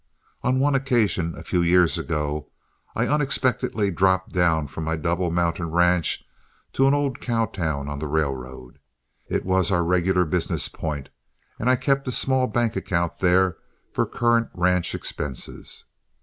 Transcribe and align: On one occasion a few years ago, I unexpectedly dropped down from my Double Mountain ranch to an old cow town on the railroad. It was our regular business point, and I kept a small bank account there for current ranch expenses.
On 0.41 0.59
one 0.59 0.73
occasion 0.73 1.35
a 1.37 1.43
few 1.43 1.61
years 1.61 1.95
ago, 1.95 2.47
I 2.95 3.05
unexpectedly 3.05 3.91
dropped 3.91 4.31
down 4.33 4.65
from 4.65 4.83
my 4.83 4.95
Double 4.95 5.29
Mountain 5.29 5.69
ranch 5.69 6.25
to 6.73 6.87
an 6.87 6.95
old 6.95 7.19
cow 7.21 7.45
town 7.45 7.87
on 7.87 7.99
the 7.99 8.07
railroad. 8.07 8.79
It 9.27 9.45
was 9.45 9.69
our 9.69 9.83
regular 9.83 10.25
business 10.25 10.69
point, 10.69 11.09
and 11.59 11.69
I 11.69 11.75
kept 11.75 12.07
a 12.07 12.11
small 12.11 12.47
bank 12.47 12.75
account 12.75 13.19
there 13.19 13.57
for 13.93 14.07
current 14.07 14.49
ranch 14.55 14.95
expenses. 14.95 15.85